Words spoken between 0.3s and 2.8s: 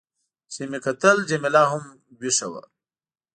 چې مې کتل، جميله هم وېښه وه.